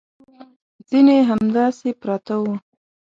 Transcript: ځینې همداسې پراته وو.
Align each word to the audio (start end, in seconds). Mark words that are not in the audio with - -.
ځینې 0.89 1.15
همداسې 1.29 1.89
پراته 2.01 2.35
وو. 2.41 2.53